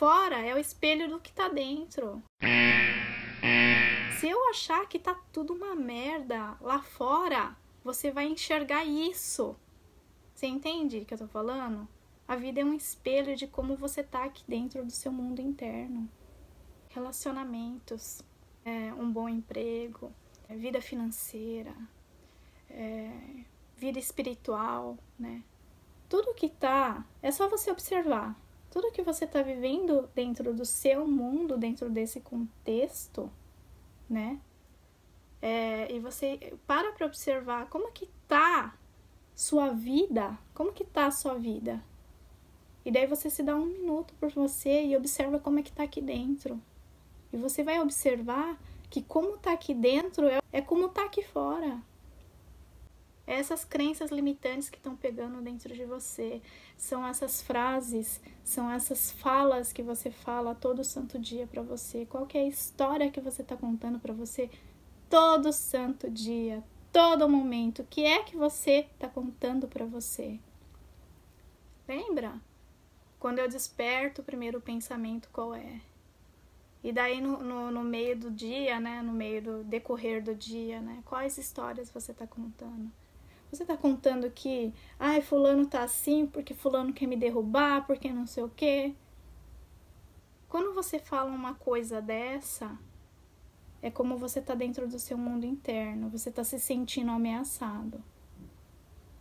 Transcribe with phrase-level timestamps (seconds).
[0.00, 2.22] fora é o espelho do que tá dentro.
[4.18, 9.54] Se eu achar que tá tudo uma merda lá fora, você vai enxergar isso.
[10.34, 11.86] Você entende o que eu tô falando?
[12.26, 16.08] A vida é um espelho de como você tá aqui dentro do seu mundo interno.
[16.88, 18.22] Relacionamentos,
[18.64, 20.10] é, um bom emprego,
[20.48, 21.74] é, vida financeira,
[22.70, 23.10] é,
[23.76, 25.44] vida espiritual, né?
[26.08, 28.34] Tudo que tá, é só você observar.
[28.70, 33.30] Tudo que você tá vivendo dentro do seu mundo, dentro desse contexto,
[34.08, 34.40] né?
[35.42, 38.76] É, e você para para observar como que tá
[39.34, 41.82] sua vida, como que tá a sua vida,
[42.84, 45.82] e daí você se dá um minuto por você e observa como é que tá
[45.82, 46.60] aqui dentro.
[47.32, 48.58] E você vai observar
[48.88, 51.80] que como tá aqui dentro é, é como tá aqui fora.
[53.30, 56.42] Essas crenças limitantes que estão pegando dentro de você.
[56.76, 62.04] São essas frases, são essas falas que você fala todo santo dia para você.
[62.06, 64.50] Qual é a história que você tá contando para você
[65.08, 66.60] todo santo dia,
[66.92, 67.82] todo momento?
[67.82, 70.36] O que é que você tá contando para você?
[71.86, 72.34] Lembra?
[73.20, 75.80] Quando eu desperto, o primeiro pensamento qual é?
[76.82, 79.00] E daí no, no, no, meio do dia, né?
[79.02, 81.00] No meio do decorrer do dia, né?
[81.04, 82.90] Quais histórias você está contando?
[83.50, 88.26] Você está contando que, ai, fulano tá assim porque fulano quer me derrubar, porque não
[88.26, 88.94] sei o quê.
[90.48, 92.78] Quando você fala uma coisa dessa,
[93.82, 98.02] é como você tá dentro do seu mundo interno, você tá se sentindo ameaçado.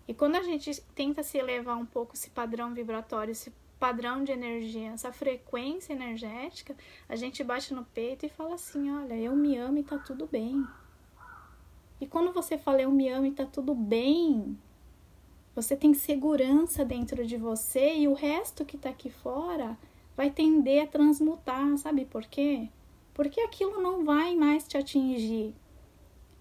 [0.08, 4.32] E quando a gente tenta se elevar um pouco esse padrão vibratório, esse padrão de
[4.32, 6.76] energia, essa frequência energética,
[7.08, 10.28] a gente bate no peito e fala assim: olha, eu me amo e tá tudo
[10.28, 10.66] bem.
[12.00, 14.58] E quando você fala eu me amo e tá tudo bem,
[15.54, 19.78] você tem segurança dentro de você e o resto que tá aqui fora
[20.16, 22.70] vai tender a transmutar, sabe por quê?
[23.14, 25.54] Porque aquilo não vai mais te atingir.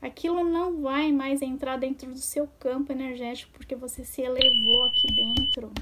[0.00, 5.14] Aquilo não vai mais entrar dentro do seu campo energético porque você se elevou aqui
[5.14, 5.72] dentro.